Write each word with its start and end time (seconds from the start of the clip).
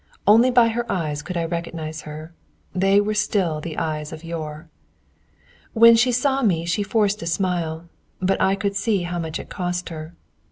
Only 0.25 0.49
by 0.49 0.69
her 0.69 0.91
eyes 0.91 1.21
could 1.21 1.37
I 1.37 1.45
recognise 1.45 2.01
her: 2.09 2.33
they 2.73 2.99
were 2.99 3.13
still 3.13 3.61
the 3.61 3.77
eyes 3.77 4.11
of 4.11 4.23
yore. 4.23 4.67
When 5.73 5.95
she 5.95 6.11
saw 6.11 6.41
me 6.41 6.65
she 6.65 6.81
forced 6.81 7.21
a 7.21 7.27
smile, 7.27 7.87
but 8.19 8.41
I 8.41 8.55
could 8.55 8.75
see 8.75 9.03
how 9.03 9.19
much 9.19 9.37
it 9.37 9.49
cost 9.49 9.89
her. 9.89 10.15